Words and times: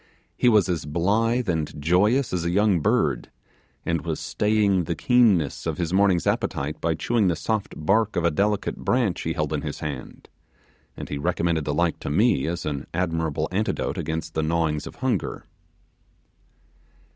He 0.35 0.49
was 0.49 0.67
as 0.67 0.85
blithe 0.87 1.47
and 1.47 1.79
joyous 1.79 2.33
as 2.33 2.43
a 2.43 2.49
young 2.49 2.79
bird, 2.79 3.29
and 3.85 4.03
was 4.03 4.19
staying 4.19 4.85
the 4.85 4.95
keenness 4.95 5.67
of 5.67 5.77
his 5.77 5.93
morning's 5.93 6.25
appetite 6.25 6.81
by 6.81 6.95
chewing 6.95 7.27
the 7.27 7.35
soft 7.35 7.75
bark 7.77 8.15
of 8.15 8.23
a 8.25 8.31
delicate 8.31 8.77
branch 8.77 9.21
he 9.21 9.33
held 9.33 9.53
in 9.53 9.61
his 9.61 9.77
hand, 9.79 10.27
and 10.97 11.09
he 11.09 11.19
recommended 11.19 11.65
the 11.65 11.75
like 11.75 11.99
to 11.99 12.09
me 12.09 12.47
as 12.47 12.65
an 12.65 12.87
admirable 12.95 13.47
antidote 13.51 13.99
against 13.99 14.33
the 14.33 14.41
gnawings 14.41 14.87
of 14.87 14.95
hunger. 14.95 15.45